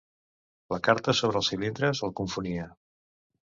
[0.75, 2.69] La carta sobre els cilindres el confonia.